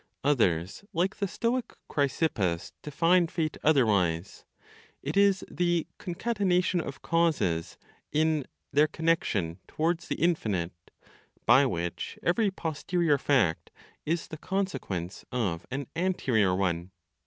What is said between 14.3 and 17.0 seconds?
consequence of an anterior one.